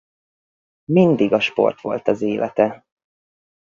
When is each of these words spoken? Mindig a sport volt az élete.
Mindig 0.91 1.31
a 1.33 1.39
sport 1.39 1.81
volt 1.81 2.07
az 2.07 2.21
élete. 2.21 2.85